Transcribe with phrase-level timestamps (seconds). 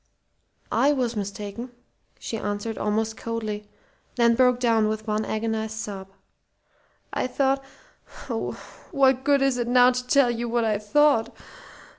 [0.71, 1.69] "I was mistaken,"
[2.17, 3.69] she answered, almost coldly;
[4.15, 6.07] then broke down with one agonized sob.
[7.13, 7.63] "I thought
[8.27, 8.53] oh,
[8.89, 11.31] what good is it now to tell you what I thought?"